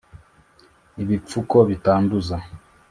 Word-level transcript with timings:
ibipfuko 1.01 1.57
bitanduza 1.69 2.35